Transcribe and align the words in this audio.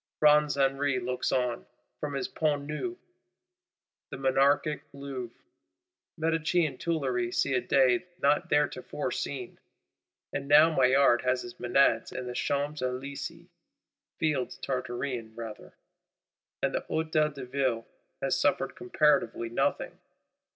Bronze 0.19 0.55
Henri 0.57 0.97
looks 0.99 1.31
on, 1.31 1.67
from 1.99 2.15
his 2.15 2.27
Pont 2.27 2.63
Neuf; 2.65 2.97
the 4.09 4.17
Monarchic 4.17 4.81
Louvre, 4.93 5.37
Medicean 6.17 6.79
Tuileries 6.79 7.37
see 7.37 7.53
a 7.53 7.61
day 7.61 8.05
not 8.17 8.49
theretofore 8.49 9.11
seen. 9.11 9.59
And 10.33 10.47
now 10.47 10.75
Maillard 10.75 11.21
has 11.21 11.43
his 11.43 11.59
Menads 11.59 12.11
in 12.11 12.25
the 12.25 12.33
Champs 12.33 12.81
Elysées 12.81 13.49
(Fields 14.17 14.57
Tartarean 14.57 15.37
rather); 15.37 15.73
and 16.63 16.73
the 16.73 16.81
Hôtel 16.81 17.35
de 17.35 17.45
Ville 17.45 17.85
has 18.23 18.35
suffered 18.35 18.75
comparatively 18.75 19.49
nothing. 19.49 19.99